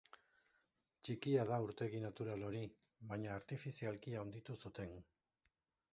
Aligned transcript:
Txikia 1.07 1.43
da 1.51 1.59
urtegi 1.65 2.01
natural 2.07 2.47
hori, 2.49 2.63
baina 3.13 3.35
artifizialki 3.37 4.19
handitu 4.23 4.61
zuten. 4.63 5.01